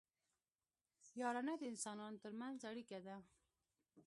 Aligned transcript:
یارانه 1.21 1.53
د 1.59 1.63
انسانانو 1.71 2.21
ترمنځ 2.23 2.59
اړیکه 2.69 2.97
ده 3.05 3.15